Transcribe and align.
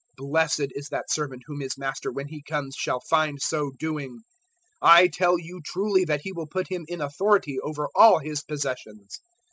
012:043 0.19 0.29
Blessed 0.31 0.67
is 0.71 0.89
that 0.89 1.11
servant 1.11 1.43
whom 1.45 1.59
his 1.59 1.77
Master 1.77 2.11
when 2.11 2.27
He 2.27 2.41
comes 2.41 2.75
shall 2.75 3.01
find 3.01 3.39
so 3.39 3.69
doing. 3.77 4.23
012:044 4.81 4.89
I 4.89 5.07
tell 5.09 5.37
you 5.39 5.61
truly 5.63 6.05
that 6.05 6.21
He 6.21 6.31
will 6.33 6.47
put 6.47 6.69
him 6.71 6.85
in 6.87 7.01
authority 7.01 7.59
over 7.59 7.87
all 7.93 8.17
His 8.17 8.41
possessions. 8.41 9.19